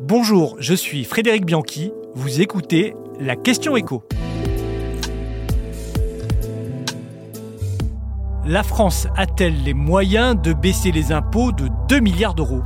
[0.00, 1.92] Bonjour, je suis Frédéric Bianchi.
[2.16, 4.02] Vous écoutez la question écho.
[8.44, 12.62] La France a-t-elle les moyens de baisser les impôts de 2 milliards d'euros?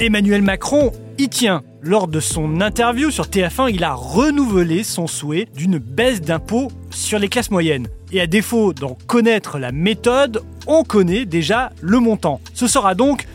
[0.00, 1.62] Emmanuel Macron y tient.
[1.80, 7.20] Lors de son interview sur TF1, il a renouvelé son souhait d'une baisse d'impôts sur
[7.20, 7.86] les classes moyennes.
[8.10, 12.40] Et à défaut d'en connaître la méthode, on connaît déjà le montant.
[12.52, 13.27] Ce sera donc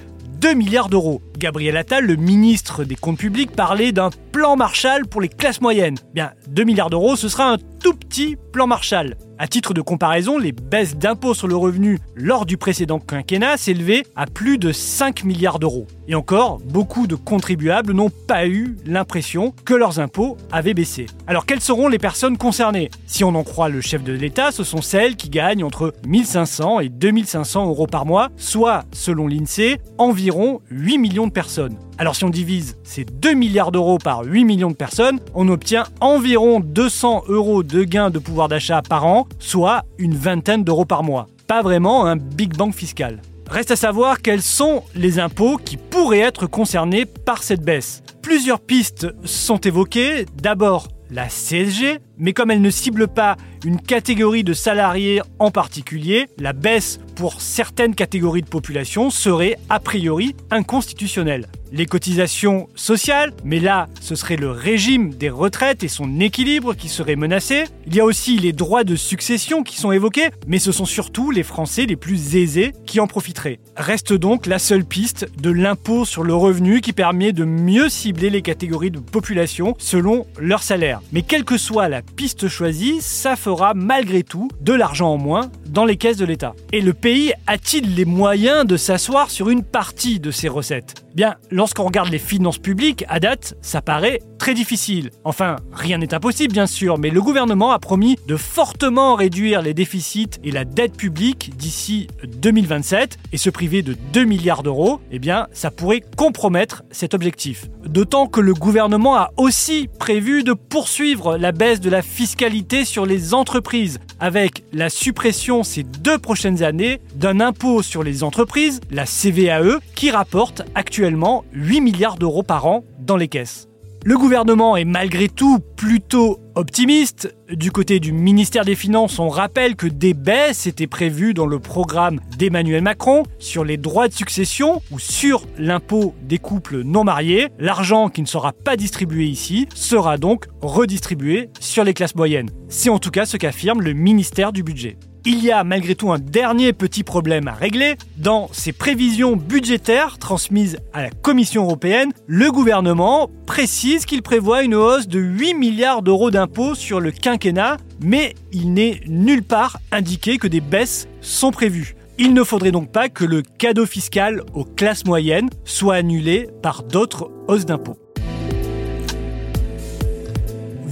[0.43, 1.21] 2 milliards d'euros.
[1.37, 5.95] Gabriel Attal, le ministre des Comptes publics, parlait d'un plan Marshall pour les classes moyennes.
[6.13, 9.15] Bien, 2 milliards d'euros, ce sera un tout petit plan Marshall.
[9.43, 14.03] À titre de comparaison, les baisses d'impôts sur le revenu lors du précédent quinquennat s'élevaient
[14.15, 15.85] à plus de 5 milliards d'euros.
[16.07, 21.07] Et encore, beaucoup de contribuables n'ont pas eu l'impression que leurs impôts avaient baissé.
[21.27, 22.89] Alors quelles seront les personnes concernées?
[23.05, 26.79] Si on en croit le chef de l'État, ce sont celles qui gagnent entre 1500
[26.79, 31.75] et 2500 euros par mois, soit, selon l'INSEE, environ 8 millions de personnes.
[32.03, 35.85] Alors si on divise ces 2 milliards d'euros par 8 millions de personnes, on obtient
[36.01, 41.01] environ 200 euros de gains de pouvoir d'achat par an, soit une vingtaine d'euros par
[41.01, 41.27] mois.
[41.48, 43.21] Pas vraiment un Big Bang fiscal.
[43.49, 48.04] Reste à savoir quels sont les impôts qui pourraient être concernés par cette baisse.
[48.21, 50.26] Plusieurs pistes sont évoquées.
[50.41, 56.27] D'abord, la CSG, mais comme elle ne cible pas une catégorie de salariés en particulier,
[56.37, 63.60] la baisse pour certaines catégories de population serait a priori inconstitutionnelle les cotisations sociales, mais
[63.60, 67.63] là, ce serait le régime des retraites et son équilibre qui serait menacé.
[67.88, 71.31] Il y a aussi les droits de succession qui sont évoqués, mais ce sont surtout
[71.31, 73.59] les Français les plus aisés qui en profiteraient.
[73.75, 78.30] Reste donc la seule piste de l'impôt sur le revenu qui permet de mieux cibler
[78.30, 81.02] les catégories de population selon leur salaire.
[81.12, 85.50] Mais quelle que soit la piste choisie, ça fera malgré tout de l'argent en moins
[85.74, 86.53] dans les caisses de l'État.
[86.72, 91.03] Et le pays a-t-il les moyens de s'asseoir sur une partie de ces recettes?
[91.16, 95.12] Bien, lorsqu'on regarde les finances publiques, à date, ça paraît très difficile.
[95.24, 99.74] Enfin, rien n'est impossible bien sûr, mais le gouvernement a promis de fortement réduire les
[99.74, 105.20] déficits et la dette publique d'ici 2027 et se priver de 2 milliards d'euros, eh
[105.20, 107.66] bien, ça pourrait compromettre cet objectif.
[107.86, 113.06] D'autant que le gouvernement a aussi prévu de poursuivre la baisse de la fiscalité sur
[113.06, 119.06] les entreprises avec la suppression ces deux prochaines années d'un impôt sur les entreprises, la
[119.06, 123.68] CVAE, qui rapporte actuellement 8 milliards d'euros par an dans les caisses.
[124.06, 127.34] Le gouvernement est malgré tout plutôt optimiste.
[127.50, 131.57] Du côté du ministère des Finances, on rappelle que des baisses étaient prévues dans le
[131.57, 137.47] programme d'Emmanuel Macron sur les droits de succession ou sur l'impôt des couples non mariés.
[137.59, 142.50] L'argent qui ne sera pas distribué ici sera donc redistribué sur les classes moyennes.
[142.68, 144.97] C'est en tout cas ce qu'affirme le ministère du Budget.
[145.25, 147.95] Il y a malgré tout un dernier petit problème à régler.
[148.17, 154.75] Dans ses prévisions budgétaires transmises à la Commission européenne, le gouvernement précise qu'il prévoit une
[154.75, 160.38] hausse de 8 milliards d'euros d'impôts sur le quinquennat, mais il n'est nulle part indiqué
[160.38, 161.95] que des baisses sont prévues.
[162.17, 166.84] Il ne faudrait donc pas que le cadeau fiscal aux classes moyennes soit annulé par
[166.84, 168.03] d'autres hausses d'impôts.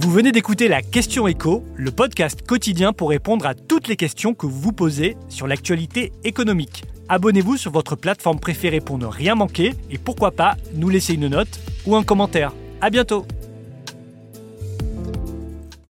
[0.02, 4.34] Vous venez d'écouter la Question Écho, le podcast quotidien pour répondre à toutes les questions
[4.34, 6.82] que vous vous posez sur l'actualité économique.
[7.08, 11.28] Abonnez-vous sur votre plateforme préférée pour ne rien manquer et pourquoi pas nous laisser une
[11.28, 12.52] note ou un commentaire.
[12.80, 13.24] À bientôt